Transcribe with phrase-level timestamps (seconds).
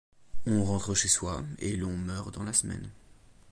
[0.47, 2.89] On rentre chez soi, et l'on meurt dans la semaine.